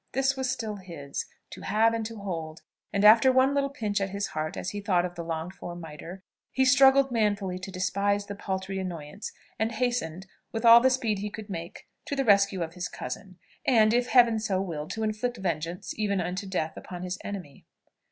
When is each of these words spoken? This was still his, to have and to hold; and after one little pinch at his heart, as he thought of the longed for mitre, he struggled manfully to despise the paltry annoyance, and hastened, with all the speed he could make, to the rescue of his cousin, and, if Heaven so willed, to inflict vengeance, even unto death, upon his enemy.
This 0.13 0.35
was 0.35 0.49
still 0.49 0.77
his, 0.77 1.25
to 1.51 1.61
have 1.61 1.93
and 1.93 2.03
to 2.07 2.15
hold; 2.15 2.63
and 2.91 3.05
after 3.05 3.31
one 3.31 3.53
little 3.53 3.69
pinch 3.69 4.01
at 4.01 4.09
his 4.09 4.25
heart, 4.29 4.57
as 4.57 4.71
he 4.71 4.81
thought 4.81 5.05
of 5.05 5.13
the 5.13 5.23
longed 5.23 5.53
for 5.53 5.75
mitre, 5.75 6.23
he 6.51 6.65
struggled 6.65 7.11
manfully 7.11 7.59
to 7.59 7.69
despise 7.71 8.25
the 8.25 8.33
paltry 8.33 8.79
annoyance, 8.79 9.31
and 9.59 9.73
hastened, 9.73 10.25
with 10.51 10.65
all 10.65 10.79
the 10.81 10.89
speed 10.89 11.19
he 11.19 11.29
could 11.29 11.51
make, 11.51 11.85
to 12.07 12.15
the 12.15 12.25
rescue 12.25 12.63
of 12.63 12.73
his 12.73 12.87
cousin, 12.87 13.37
and, 13.63 13.93
if 13.93 14.07
Heaven 14.09 14.39
so 14.39 14.59
willed, 14.59 14.89
to 14.93 15.03
inflict 15.03 15.37
vengeance, 15.37 15.93
even 15.99 16.19
unto 16.19 16.47
death, 16.47 16.75
upon 16.75 17.03
his 17.03 17.19
enemy. 17.23 17.67